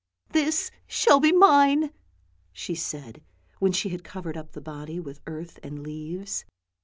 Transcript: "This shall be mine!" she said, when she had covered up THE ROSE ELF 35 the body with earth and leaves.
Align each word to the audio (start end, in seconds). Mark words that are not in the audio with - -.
"This 0.31 0.71
shall 0.87 1.19
be 1.19 1.31
mine!" 1.31 1.91
she 2.61 2.73
said, 2.73 3.21
when 3.59 3.71
she 3.71 3.89
had 3.89 4.03
covered 4.03 4.35
up 4.35 4.53
THE 4.53 4.59
ROSE 4.59 4.65
ELF 4.67 4.79
35 4.79 4.87
the 4.87 4.95
body 4.95 4.99
with 4.99 5.19
earth 5.27 5.59
and 5.61 5.83
leaves. 5.83 6.43